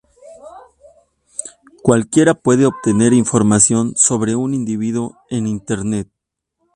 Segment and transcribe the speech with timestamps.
[1.83, 6.09] Cualquiera puede obtener información sobre un individuo en Internet.